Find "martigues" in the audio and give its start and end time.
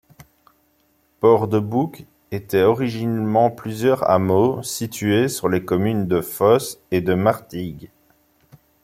7.13-7.91